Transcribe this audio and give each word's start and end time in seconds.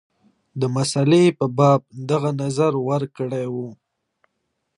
د 0.59 0.61
مسلې 0.75 1.23
په 1.39 1.45
باب 1.57 1.81
دغه 2.09 2.29
نظر 2.41 2.71
ورکړی 2.89 3.45
وو. 3.53 3.69